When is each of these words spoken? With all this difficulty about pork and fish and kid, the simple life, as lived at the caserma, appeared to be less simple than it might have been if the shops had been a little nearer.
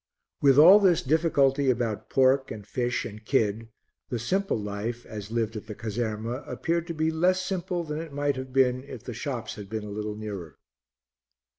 With 0.41 0.57
all 0.57 0.79
this 0.79 1.03
difficulty 1.03 1.69
about 1.69 2.09
pork 2.09 2.49
and 2.49 2.65
fish 2.65 3.05
and 3.05 3.23
kid, 3.23 3.67
the 4.09 4.17
simple 4.17 4.59
life, 4.59 5.05
as 5.05 5.29
lived 5.29 5.55
at 5.55 5.67
the 5.67 5.75
caserma, 5.75 6.43
appeared 6.47 6.87
to 6.87 6.95
be 6.95 7.11
less 7.11 7.39
simple 7.39 7.83
than 7.83 7.99
it 8.01 8.11
might 8.11 8.35
have 8.35 8.51
been 8.51 8.83
if 8.85 9.03
the 9.03 9.13
shops 9.13 9.53
had 9.57 9.69
been 9.69 9.83
a 9.83 9.91
little 9.91 10.15
nearer. 10.15 10.57